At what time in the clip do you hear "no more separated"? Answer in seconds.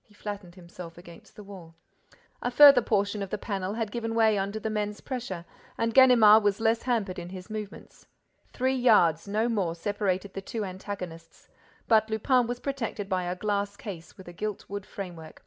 9.28-10.32